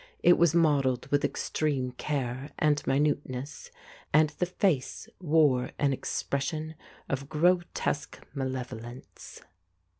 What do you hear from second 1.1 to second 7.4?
with extreme care and minuteness, and the face wore an expression of